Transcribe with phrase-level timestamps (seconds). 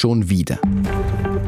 [0.00, 0.58] schon wieder.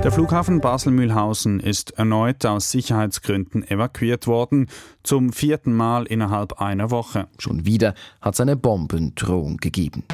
[0.04, 4.68] Der Flughafen Basel-Mühlhausen ist erneut aus Sicherheitsgründen evakuiert worden,
[5.02, 7.28] zum vierten Mal innerhalb einer Woche.
[7.38, 10.04] Schon wieder hat es eine Bombendrohung gegeben.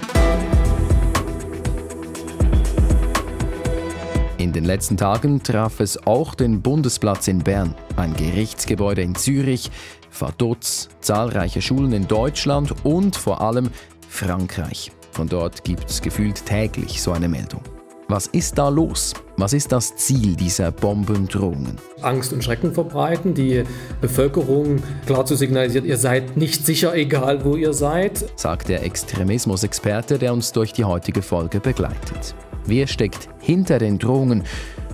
[4.37, 9.73] In den letzten Tagen traf es auch den Bundesplatz in Bern, ein Gerichtsgebäude in Zürich,
[10.16, 13.70] Vaduz, zahlreiche Schulen in Deutschland und vor allem
[14.09, 14.93] Frankreich.
[15.11, 17.62] Von dort gibt es gefühlt täglich so eine Meldung.
[18.11, 19.12] Was ist da los?
[19.36, 21.76] Was ist das Ziel dieser Bombendrohungen?
[22.00, 23.64] Angst und Schrecken verbreiten, die
[24.00, 30.18] Bevölkerung klar zu signalisieren, ihr seid nicht sicher, egal wo ihr seid, sagt der Extremismusexperte,
[30.18, 32.34] der uns durch die heutige Folge begleitet.
[32.64, 34.44] Wer steckt hinter den Drohungen?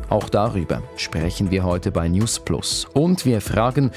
[0.09, 2.89] Auch darüber sprechen wir heute bei News Plus.
[2.95, 3.93] Und wir fragen,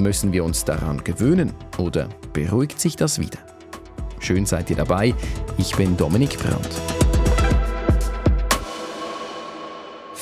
[0.00, 3.38] müssen wir uns daran gewöhnen oder beruhigt sich das wieder?
[4.18, 5.14] Schön seid ihr dabei.
[5.56, 7.05] Ich bin Dominik Brandt.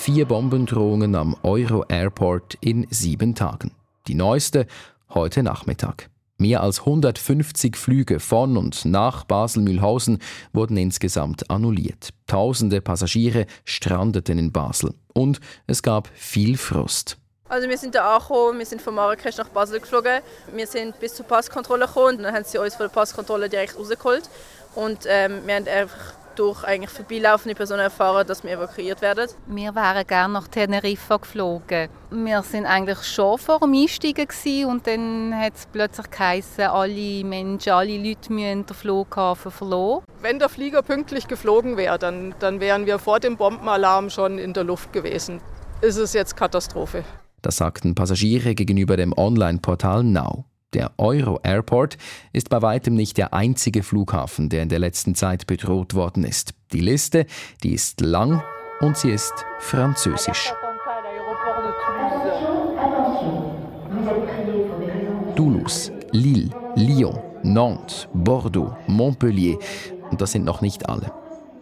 [0.05, 3.73] Vier Bombendrohungen am Euro Airport in sieben Tagen.
[4.07, 4.67] Die neueste
[5.09, 6.11] heute Nachmittag.
[6.37, 10.19] Mehr als 150 Flüge von und nach Basel-Mühlhausen
[10.53, 12.11] wurden insgesamt annulliert.
[12.27, 14.93] Tausende Passagiere strandeten in Basel.
[15.15, 17.17] Und es gab viel Frust.
[17.49, 20.21] Also wir sind da angekommen, wir sind von Marrakesch nach Basel geflogen.
[20.55, 23.79] Wir sind bis zur Passkontrolle gekommen und dann haben sie uns von der Passkontrolle direkt
[23.79, 24.29] rausgeholt.
[24.75, 29.29] Und ähm, wir haben einfach durch eigentlich vorbeilaufende Personen erfahren, dass wir evakuiert werden.
[29.47, 31.89] Wir wären gerne nach Teneriffa geflogen.
[32.11, 34.29] Wir sind eigentlich schon vor dem Einsteigen
[34.67, 40.05] und dann hat es plötzlich geheißen, alle Menschen, alle Leute müssen den Flughafen verloren.
[40.21, 44.53] Wenn der Flieger pünktlich geflogen wäre, dann, dann wären wir vor dem Bombenalarm schon in
[44.53, 45.41] der Luft gewesen.
[45.81, 47.05] Ist es jetzt Katastrophe.
[47.43, 50.47] Das sagten Passagiere gegenüber dem Online-Portal Now.
[50.75, 51.97] Der Euro Airport
[52.33, 56.53] ist bei weitem nicht der einzige Flughafen, der in der letzten Zeit bedroht worden ist.
[56.73, 57.27] Die Liste,
[57.63, 58.43] die ist lang
[58.81, 60.53] und sie ist französisch.
[65.37, 69.57] Toulouse, Lille, Lyon, Nantes, Bordeaux, Montpellier.
[70.11, 71.13] Und das sind noch nicht alle.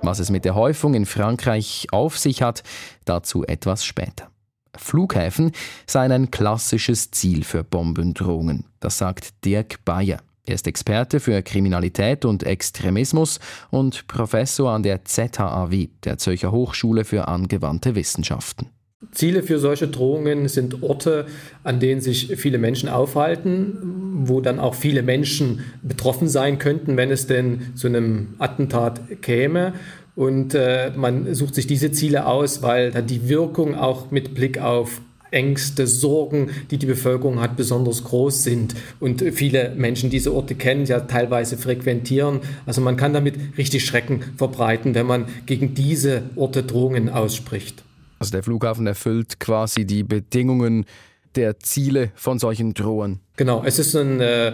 [0.00, 2.62] Was es mit der Häufung in Frankreich auf sich hat,
[3.04, 4.31] dazu etwas später.
[4.76, 5.52] Flughäfen
[5.86, 8.64] seien ein klassisches Ziel für Bombendrohungen.
[8.80, 10.18] Das sagt Dirk Bayer.
[10.44, 13.38] Er ist Experte für Kriminalität und Extremismus
[13.70, 18.70] und Professor an der ZHAW, der Zürcher Hochschule für angewandte Wissenschaften.
[19.10, 21.26] Ziele für solche Drohungen sind Orte,
[21.64, 27.10] an denen sich viele Menschen aufhalten, wo dann auch viele Menschen betroffen sein könnten, wenn
[27.10, 29.74] es denn zu einem Attentat käme.
[30.14, 34.58] Und äh, man sucht sich diese Ziele aus, weil dann die Wirkung auch mit Blick
[34.58, 35.00] auf
[35.32, 40.84] Ängste, Sorgen, die die Bevölkerung hat, besonders groß sind und viele Menschen diese Orte kennen,
[40.84, 42.40] ja teilweise frequentieren.
[42.66, 47.82] Also man kann damit richtig Schrecken verbreiten, wenn man gegen diese Orte Drohungen ausspricht.
[48.18, 50.84] Also der Flughafen erfüllt quasi die Bedingungen
[51.34, 53.20] der Ziele von solchen Drohungen.
[53.36, 54.52] Genau, es ist ein äh,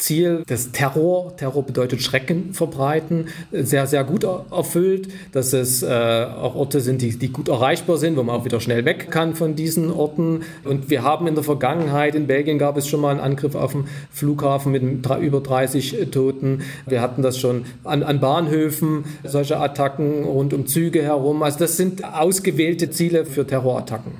[0.00, 6.54] Ziel des Terror, Terror bedeutet Schrecken verbreiten, sehr, sehr gut erfüllt, dass es äh, auch
[6.54, 9.54] Orte sind, die, die gut erreichbar sind, wo man auch wieder schnell weg kann von
[9.54, 10.42] diesen Orten.
[10.64, 13.72] Und wir haben in der Vergangenheit, in Belgien gab es schon mal einen Angriff auf
[13.72, 16.62] den Flughafen mit über 30 Toten.
[16.86, 21.42] Wir hatten das schon an, an Bahnhöfen, solche Attacken rund um Züge herum.
[21.42, 24.12] Also das sind ausgewählte Ziele für Terrorattacken.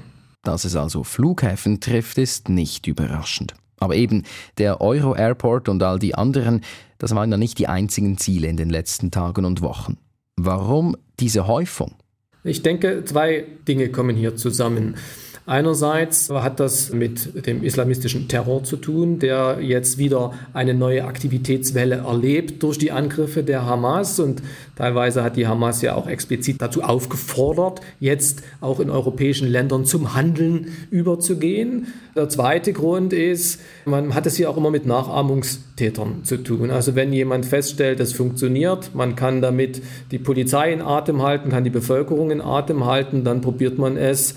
[0.42, 3.54] Dass es also Flughäfen trifft, ist nicht überraschend.
[3.80, 4.24] Aber eben,
[4.58, 6.60] der Euro Airport und all die anderen,
[6.98, 9.96] das waren ja nicht die einzigen Ziele in den letzten Tagen und Wochen.
[10.36, 11.94] Warum diese Häufung?
[12.44, 14.96] Ich denke, zwei Dinge kommen hier zusammen.
[15.46, 21.96] Einerseits hat das mit dem islamistischen Terror zu tun, der jetzt wieder eine neue Aktivitätswelle
[21.96, 24.20] erlebt durch die Angriffe der Hamas.
[24.20, 24.42] Und
[24.76, 30.14] teilweise hat die Hamas ja auch explizit dazu aufgefordert, jetzt auch in europäischen Ländern zum
[30.14, 31.86] Handeln überzugehen.
[32.14, 36.70] Der zweite Grund ist, man hat es hier auch immer mit Nachahmungstätern zu tun.
[36.70, 41.64] Also wenn jemand feststellt, es funktioniert, man kann damit die Polizei in Atem halten, kann
[41.64, 44.34] die Bevölkerung in Atem halten, dann probiert man es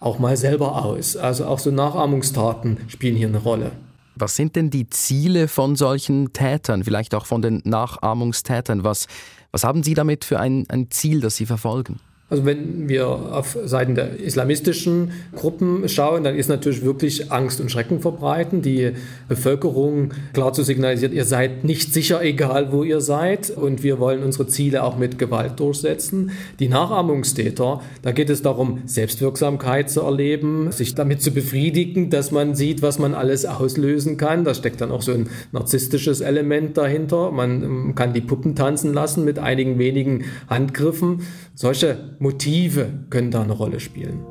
[0.00, 1.16] auch mal selber aus.
[1.16, 3.72] Also auch so Nachahmungstaten spielen hier eine Rolle.
[4.14, 8.82] Was sind denn die Ziele von solchen Tätern, vielleicht auch von den Nachahmungstätern?
[8.82, 9.06] Was,
[9.52, 12.00] was haben Sie damit für ein, ein Ziel, das Sie verfolgen?
[12.30, 17.70] Also wenn wir auf Seiten der islamistischen Gruppen schauen, dann ist natürlich wirklich Angst und
[17.70, 18.92] Schrecken verbreiten, die
[19.28, 24.22] Bevölkerung klar zu signalisieren, ihr seid nicht sicher, egal wo ihr seid und wir wollen
[24.22, 26.32] unsere Ziele auch mit Gewalt durchsetzen.
[26.58, 32.54] Die Nachahmungstäter, da geht es darum, Selbstwirksamkeit zu erleben, sich damit zu befriedigen, dass man
[32.54, 34.44] sieht, was man alles auslösen kann.
[34.44, 37.30] Da steckt dann auch so ein narzisstisches Element dahinter.
[37.32, 41.22] Man ähm, kann die Puppen tanzen lassen mit einigen wenigen Handgriffen.
[41.54, 44.24] Solche Motive können da eine Rolle spielen.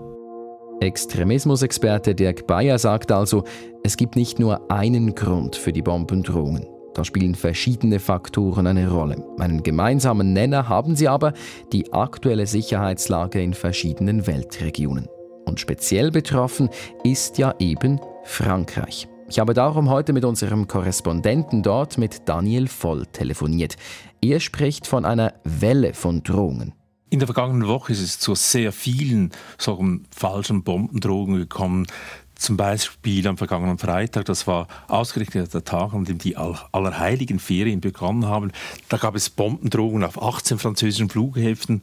[0.81, 3.45] Extremismusexperte Dirk Bayer sagt also,
[3.83, 6.67] es gibt nicht nur einen Grund für die Bombendrohungen.
[6.93, 9.23] Da spielen verschiedene Faktoren eine Rolle.
[9.39, 11.33] Einen gemeinsamen Nenner haben sie aber,
[11.71, 15.07] die aktuelle Sicherheitslage in verschiedenen Weltregionen.
[15.45, 16.69] Und speziell betroffen
[17.03, 19.07] ist ja eben Frankreich.
[19.29, 23.75] Ich habe darum heute mit unserem Korrespondenten dort, mit Daniel Voll, telefoniert.
[24.21, 26.73] Er spricht von einer Welle von Drohungen.
[27.09, 31.87] In der vergangenen Woche ist es zu sehr vielen solchen falschen Bombendrohungen gekommen.
[32.35, 37.79] Zum Beispiel am vergangenen Freitag, das war ausgerechnet der Tag, an dem die Allerheiligen Ferien
[37.79, 38.51] begonnen haben.
[38.89, 41.79] Da gab es Bombendrohungen auf 18 französischen Flughäfen.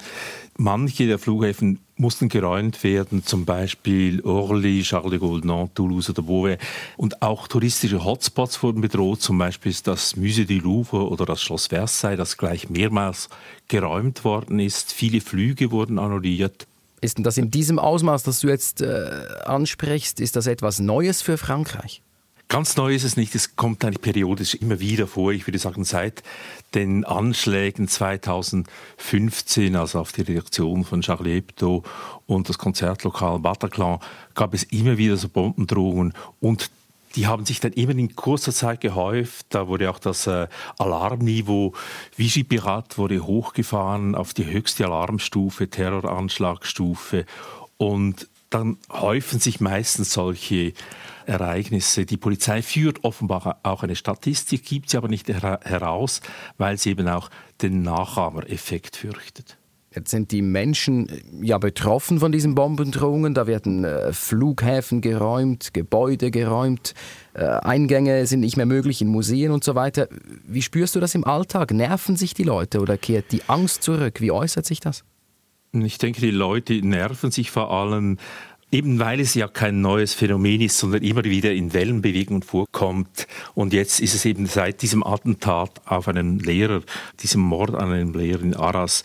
[0.59, 6.23] Manche der Flughäfen mussten geräumt werden, zum Beispiel Orly, Charles de Gaulle, Nantes, Toulouse oder
[6.23, 6.59] Beauvais.
[6.97, 11.69] Und auch touristische Hotspots wurden bedroht, zum Beispiel das Musée du Louvre oder das Schloss
[11.69, 13.29] Versailles, das gleich mehrmals
[13.69, 14.93] geräumt worden ist.
[14.93, 16.67] Viele Flüge wurden annulliert.
[17.01, 19.07] Ist denn das in diesem Ausmaß, das du jetzt äh,
[19.45, 22.03] ansprichst, ist das etwas Neues für Frankreich?
[22.55, 25.33] Ganz neu ist es nicht, es kommt eigentlich periodisch immer wieder vor.
[25.33, 26.23] Ich würde sagen, seit
[26.73, 31.83] den Anschlägen 2015, also auf die Reaktion von Charlie Hebdo
[32.27, 33.99] und das Konzertlokal Bataclan,
[34.35, 36.71] gab es immer wieder so Bombendrohungen und
[37.17, 39.47] die haben sich dann immer in kurzer Zeit gehäuft.
[39.49, 40.47] Da wurde auch das äh,
[40.79, 41.73] Alarmniveau
[42.17, 47.27] Vigipirat wurde hochgefahren auf die höchste Alarmstufe, Terroranschlagstufe.
[47.79, 50.73] Und dann häufen sich meistens solche
[51.27, 52.07] Ereignisse.
[52.07, 56.21] Die Polizei führt offenbar auch eine Statistik, gibt sie aber nicht heraus,
[56.59, 57.31] weil sie eben auch
[57.63, 59.59] den Nachahmereffekt fürchtet.
[59.95, 63.33] Jetzt sind die Menschen äh, ja betroffen von diesen Bombendrohungen.
[63.33, 66.95] Da werden äh, Flughäfen geräumt, Gebäude geräumt,
[67.35, 70.09] äh, Eingänge sind nicht mehr möglich in Museen und so weiter.
[70.47, 71.73] Wie spürst du das im Alltag?
[71.73, 74.21] Nerven sich die Leute oder kehrt die Angst zurück?
[74.21, 75.05] Wie äußert sich das?
[75.83, 78.19] Ich denke, die Leute nerven sich vor allem
[78.75, 83.29] Eben weil es ja kein neues Phänomen ist, sondern immer wieder in Wellenbewegungen vorkommt.
[83.55, 86.81] Und jetzt ist es eben seit diesem Attentat auf einen Lehrer,
[87.23, 89.05] diesem Mord an einem Lehrer in Arras,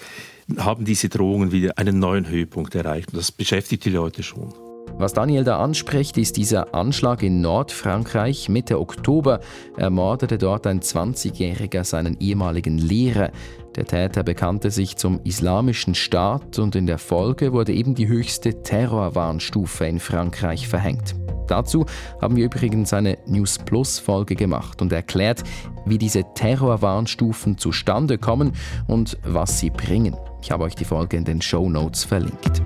[0.58, 3.10] haben diese Drohungen wieder einen neuen Höhepunkt erreicht.
[3.10, 4.52] Und das beschäftigt die Leute schon.
[4.98, 8.50] Was Daniel da anspricht, ist dieser Anschlag in Nordfrankreich.
[8.50, 9.40] Mitte Oktober
[9.78, 13.32] ermordete dort ein 20-Jähriger seinen ehemaligen Lehrer.
[13.76, 18.64] Der Täter bekannte sich zum Islamischen Staat und in der Folge wurde eben die höchste
[18.64, 21.16] Terrorwarnstufe in Frankreich verhängt.
[21.48, 21.86] Dazu
[22.22, 25.44] haben wir übrigens eine News Plus Folge gemacht und erklärt,
[25.86, 28.54] wie diese Terrorwarnstufen zustande kommen
[28.88, 30.16] und was sie bringen.
[30.42, 32.62] Ich habe euch die Folge in den Show Notes verlinkt.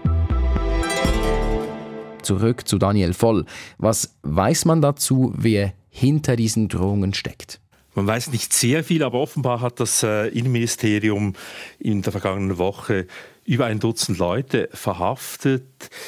[2.22, 3.46] Zurück zu Daniel Voll.
[3.78, 7.63] Was weiß man dazu, wer hinter diesen Drohungen steckt?
[7.96, 11.34] Man weiß nicht sehr viel, aber offenbar hat das äh, Innenministerium
[11.80, 13.08] in der vergangenen Woche
[13.46, 15.64] über ein Dutzend Leute verhaftet.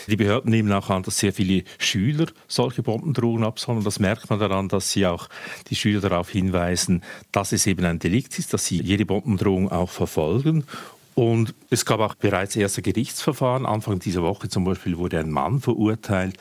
[0.07, 3.83] Die Behörden nehmen auch an, dass sehr viele Schüler solche Bombendrohungen absollen.
[3.83, 5.27] Das merkt man daran, dass sie auch
[5.69, 9.89] die Schüler darauf hinweisen, dass es eben ein Delikt ist, dass sie jede Bombendrohung auch
[9.89, 10.65] verfolgen
[11.15, 13.65] und es gab auch bereits erste Gerichtsverfahren.
[13.65, 16.38] Anfang dieser Woche zum Beispiel wurde ein Mann verurteilt,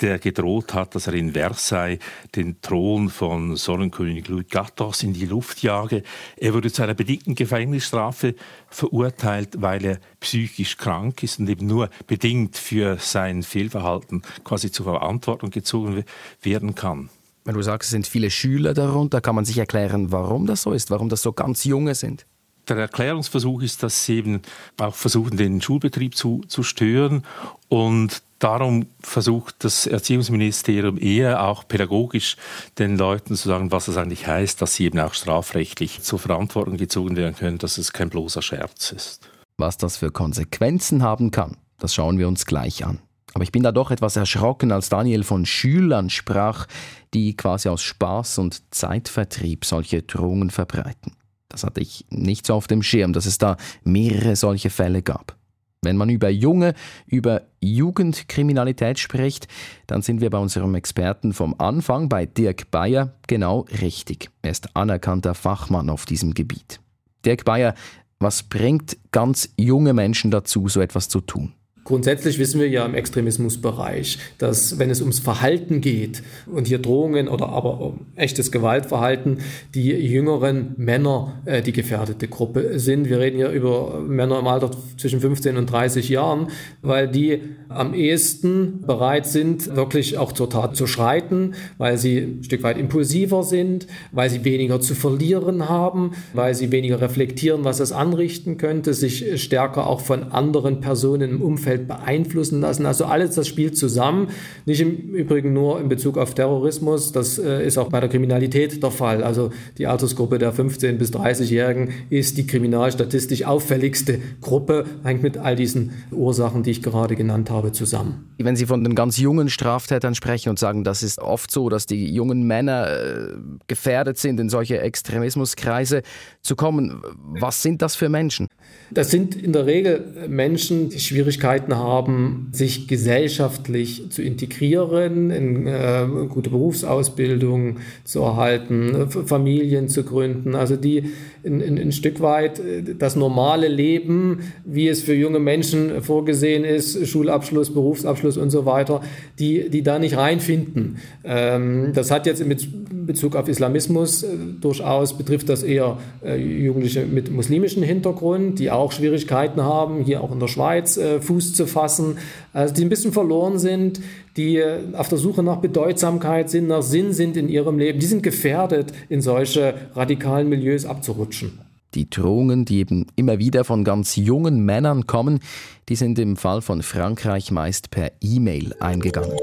[0.00, 2.00] der gedroht hat, dass er in Versailles
[2.34, 6.02] den Thron von Sonnenkönig Louis XIV in die Luft jage.
[6.36, 8.34] Er wurde zu einer bedingten Gefängnisstrafe
[8.68, 14.86] verurteilt, weil er psychisch krank ist und eben nur bedingt für sein Fehlverhalten quasi zur
[14.86, 16.04] Verantwortung gezogen
[16.42, 17.08] werden kann.
[17.44, 20.72] Wenn du sagst, es sind viele Schüler darunter, kann man sich erklären, warum das so
[20.72, 22.26] ist, warum das so ganz junge sind?
[22.68, 24.42] Der Erklärungsversuch ist, dass sie eben
[24.78, 27.24] auch versuchen, den Schulbetrieb zu, zu stören
[27.68, 32.36] und Darum versucht das Erziehungsministerium eher auch pädagogisch
[32.78, 36.76] den Leuten zu sagen, was es eigentlich heißt, dass sie eben auch strafrechtlich zur Verantwortung
[36.76, 39.28] gezogen werden können, dass es kein bloßer Scherz ist.
[39.56, 43.00] Was das für Konsequenzen haben kann, das schauen wir uns gleich an.
[43.34, 46.66] Aber ich bin da doch etwas erschrocken, als Daniel von Schülern sprach,
[47.14, 51.17] die quasi aus Spaß und Zeitvertrieb solche Drohungen verbreiten.
[51.48, 55.36] Das hatte ich nicht so auf dem Schirm, dass es da mehrere solche Fälle gab.
[55.82, 56.74] Wenn man über junge,
[57.06, 59.46] über Jugendkriminalität spricht,
[59.86, 64.30] dann sind wir bei unserem Experten vom Anfang, bei Dirk Bayer, genau richtig.
[64.42, 66.80] Er ist anerkannter Fachmann auf diesem Gebiet.
[67.24, 67.74] Dirk Bayer,
[68.18, 71.52] was bringt ganz junge Menschen dazu, so etwas zu tun?
[71.88, 77.28] Grundsätzlich wissen wir ja im Extremismusbereich, dass wenn es ums Verhalten geht und hier Drohungen
[77.28, 79.38] oder aber um echtes Gewaltverhalten,
[79.74, 83.08] die jüngeren Männer äh, die gefährdete Gruppe sind.
[83.08, 86.48] Wir reden ja über Männer im Alter zwischen 15 und 30 Jahren,
[86.82, 87.40] weil die
[87.70, 92.76] am ehesten bereit sind, wirklich auch zur Tat zu schreiten, weil sie ein Stück weit
[92.76, 98.58] impulsiver sind, weil sie weniger zu verlieren haben, weil sie weniger reflektieren, was es anrichten
[98.58, 102.86] könnte, sich stärker auch von anderen Personen im Umfeld Umfeld beeinflussen lassen.
[102.86, 104.28] Also alles das spielt zusammen.
[104.66, 108.82] Nicht im Übrigen nur in Bezug auf Terrorismus, das äh, ist auch bei der Kriminalität
[108.82, 109.22] der Fall.
[109.22, 115.56] Also die Altersgruppe der 15- bis 30-Jährigen ist die kriminalstatistisch auffälligste Gruppe, hängt mit all
[115.56, 118.26] diesen Ursachen, die ich gerade genannt habe, zusammen.
[118.38, 121.86] Wenn Sie von den ganz jungen Straftätern sprechen und sagen, das ist oft so, dass
[121.86, 123.28] die jungen Männer äh,
[123.66, 126.02] gefährdet sind, in solche Extremismuskreise
[126.42, 127.02] zu kommen,
[127.40, 128.46] was sind das für Menschen?
[128.90, 136.06] Das sind in der Regel Menschen, die Schwierigkeiten haben, sich gesellschaftlich zu integrieren, in äh,
[136.28, 141.04] gute Berufsausbildung zu erhalten, Familien zu gründen, also die
[141.44, 146.64] ein, ein, ein Stück weit äh, das normale Leben, wie es für junge Menschen vorgesehen
[146.64, 149.00] ist, Schulabschluss, Berufsabschluss und so weiter,
[149.38, 150.98] die, die da nicht reinfinden.
[151.24, 152.68] Ähm, das hat jetzt mit
[153.06, 154.28] Bezug auf Islamismus äh,
[154.60, 160.32] durchaus betrifft das eher äh, Jugendliche mit muslimischem Hintergrund, die auch Schwierigkeiten haben, hier auch
[160.32, 162.16] in der Schweiz äh, Fuß zu fassen,
[162.54, 164.00] also die ein bisschen verloren sind,
[164.38, 168.06] die äh, auf der Suche nach Bedeutsamkeit sind, nach Sinn sind in ihrem Leben, die
[168.06, 171.58] sind gefährdet, in solche radikalen Milieus abzurutschen.
[171.94, 175.40] Die Drohungen, die eben immer wieder von ganz jungen Männern kommen,
[175.88, 179.36] die sind im Fall von Frankreich meist per E-Mail eingegangen.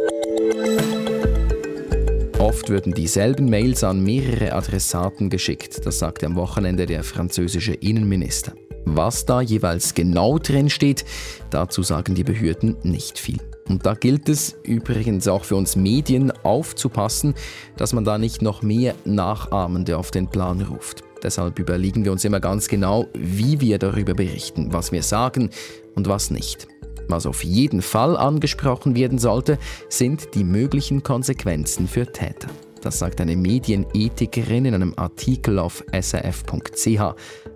[2.46, 8.54] Oft würden dieselben Mails an mehrere Adressaten geschickt, das sagte am Wochenende der französische Innenminister.
[8.86, 11.06] Was da jeweils genau drin steht,
[11.50, 13.40] dazu sagen die Behörden nicht viel.
[13.68, 17.34] Und da gilt es übrigens auch für uns Medien aufzupassen,
[17.78, 21.04] dass man da nicht noch mehr Nachahmende auf den Plan ruft.
[21.24, 25.50] Deshalb überlegen wir uns immer ganz genau, wie wir darüber berichten, was wir sagen
[25.96, 26.68] und was nicht.
[27.08, 29.58] Was auf jeden Fall angesprochen werden sollte,
[29.90, 32.48] sind die möglichen Konsequenzen für Täter.
[32.82, 37.00] Das sagt eine Medienethikerin in einem Artikel auf srf.ch.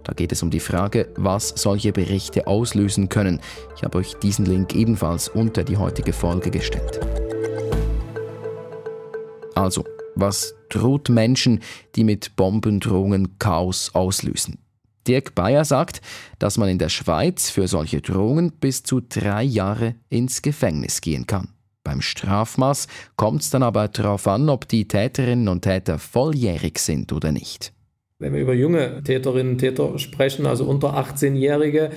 [0.04, 3.40] Da geht es um die Frage, was solche Berichte auslösen können.
[3.76, 7.00] Ich habe euch diesen Link ebenfalls unter die heutige Folge gestellt.
[9.54, 9.84] Also,
[10.16, 11.62] was droht Menschen,
[11.96, 14.58] die mit Bombendrohungen Chaos auslösen?
[15.10, 16.02] Dirk Bayer sagt,
[16.38, 21.26] dass man in der Schweiz für solche Drohungen bis zu drei Jahre ins Gefängnis gehen
[21.26, 21.50] kann.
[21.84, 27.12] Beim Strafmaß kommt es dann aber darauf an, ob die Täterinnen und Täter volljährig sind
[27.12, 27.74] oder nicht.
[28.20, 31.92] Wenn wir über junge Täterinnen und Täter sprechen, also unter 18-Jährige, äh,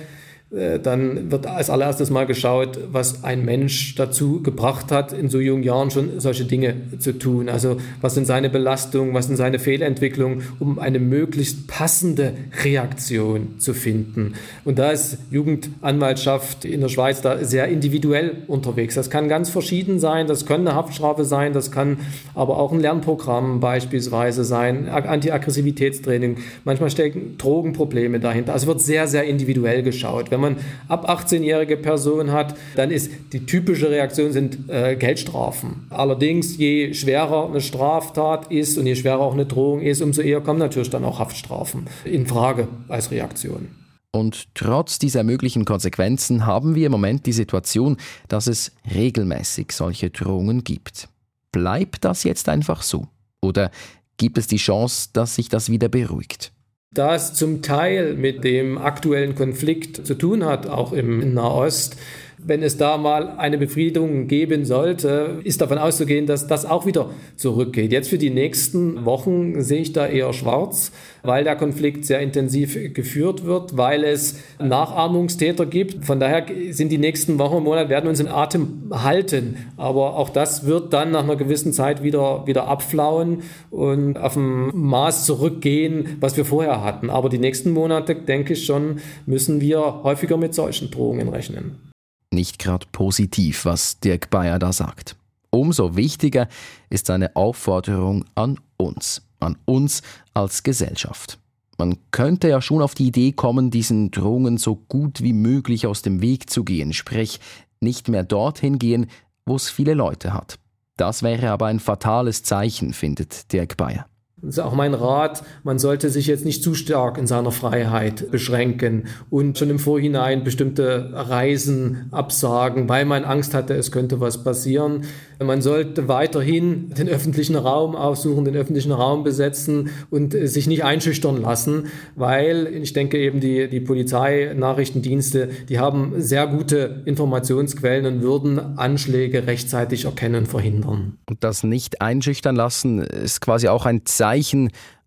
[0.83, 5.63] dann wird als allererstes mal geschaut, was ein Mensch dazu gebracht hat, in so jungen
[5.63, 7.49] Jahren schon solche Dinge zu tun.
[7.49, 12.33] Also was sind seine Belastungen, was sind seine Fehlentwicklungen, um eine möglichst passende
[12.63, 14.33] Reaktion zu finden.
[14.63, 18.93] Und da ist Jugendanwaltschaft in der Schweiz da sehr individuell unterwegs.
[18.93, 21.97] Das kann ganz verschieden sein, das kann eine Haftstrafe sein, das kann
[22.35, 26.37] aber auch ein Lernprogramm beispielsweise sein, Antiaggressivitätstraining.
[26.63, 28.53] Manchmal stecken Drogenprobleme dahinter.
[28.53, 30.29] Also wird sehr, sehr individuell geschaut.
[30.29, 30.57] Wenn man
[30.87, 35.87] ab 18-jährige Personen hat, dann ist die typische Reaktion sind äh, Geldstrafen.
[35.89, 40.41] Allerdings, je schwerer eine Straftat ist und je schwerer auch eine Drohung ist, umso eher
[40.41, 43.69] kommen natürlich dann auch Haftstrafen in Frage als Reaktion.
[44.15, 47.97] Und trotz dieser möglichen Konsequenzen haben wir im Moment die Situation,
[48.27, 51.09] dass es regelmäßig solche Drohungen gibt.
[51.51, 53.07] Bleibt das jetzt einfach so?
[53.41, 53.71] Oder
[54.17, 56.52] gibt es die Chance, dass sich das wieder beruhigt?
[56.93, 61.97] Da es zum Teil mit dem aktuellen Konflikt zu tun hat, auch im Nahost,
[62.45, 67.09] wenn es da mal eine Befriedung geben sollte, ist davon auszugehen, dass das auch wieder
[67.35, 67.91] zurückgeht.
[67.91, 70.91] Jetzt für die nächsten Wochen sehe ich da eher schwarz,
[71.23, 76.05] weil der Konflikt sehr intensiv geführt wird, weil es Nachahmungstäter gibt.
[76.05, 79.57] Von daher sind die nächsten Wochen und Monate werden uns in Atem halten.
[79.77, 84.71] Aber auch das wird dann nach einer gewissen Zeit wieder, wieder abflauen und auf ein
[84.73, 87.09] Maß zurückgehen, was wir vorher hatten.
[87.09, 91.92] Aber die nächsten Monate, denke ich schon, müssen wir häufiger mit solchen Drohungen rechnen
[92.33, 95.15] nicht gerade positiv, was Dirk Bayer da sagt.
[95.49, 96.47] Umso wichtiger
[96.89, 100.01] ist seine Aufforderung an uns, an uns
[100.33, 101.39] als Gesellschaft.
[101.77, 106.01] Man könnte ja schon auf die Idee kommen, diesen Drohungen so gut wie möglich aus
[106.01, 107.39] dem Weg zu gehen, sprich
[107.81, 109.07] nicht mehr dorthin gehen,
[109.45, 110.59] wo es viele Leute hat.
[110.97, 114.05] Das wäre aber ein fatales Zeichen, findet Dirk Bayer.
[114.43, 118.29] Das ist auch mein Rat, man sollte sich jetzt nicht zu stark in seiner Freiheit
[118.29, 124.43] beschränken und schon im Vorhinein bestimmte Reisen absagen, weil man Angst hatte, es könnte was
[124.43, 125.05] passieren.
[125.41, 131.41] Man sollte weiterhin den öffentlichen Raum aufsuchen, den öffentlichen Raum besetzen und sich nicht einschüchtern
[131.41, 138.21] lassen, weil ich denke eben die, die Polizei, Nachrichtendienste, die haben sehr gute Informationsquellen und
[138.21, 141.17] würden Anschläge rechtzeitig erkennen und verhindern.
[141.29, 144.32] Und das nicht einschüchtern lassen ist quasi auch ein Zeichen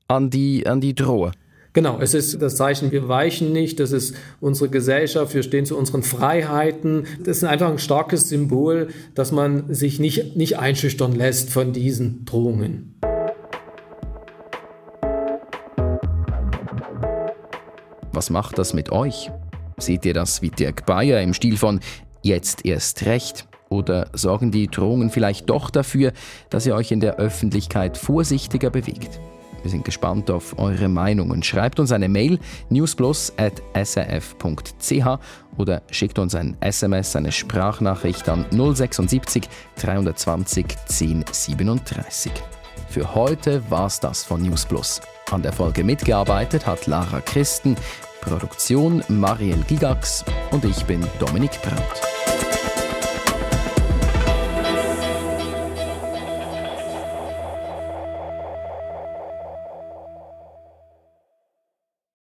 [0.08, 1.32] an die, an die Drohe.
[1.76, 5.76] Genau, es ist das Zeichen, wir weichen nicht, das ist unsere Gesellschaft, wir stehen zu
[5.76, 7.04] unseren Freiheiten.
[7.22, 12.24] Das ist einfach ein starkes Symbol, dass man sich nicht, nicht einschüchtern lässt von diesen
[12.24, 12.98] Drohungen.
[18.10, 19.30] Was macht das mit euch?
[19.76, 21.80] Seht ihr das wie Dirk Bayer im Stil von
[22.22, 23.46] Jetzt erst recht?
[23.68, 26.12] Oder sorgen die Drohungen vielleicht doch dafür,
[26.50, 29.20] dass ihr euch in der Öffentlichkeit vorsichtiger bewegt?
[29.62, 31.42] Wir sind gespannt auf eure Meinungen.
[31.42, 35.18] Schreibt uns eine Mail newsplus.srf.ch
[35.56, 42.30] oder schickt uns ein SMS, eine Sprachnachricht an 076 320 1037.
[42.88, 45.00] Für heute war's das von Newsplus.
[45.32, 47.74] An der Folge mitgearbeitet hat Lara Christen,
[48.20, 52.15] Produktion Mariel Gigax und ich bin Dominik Brandt.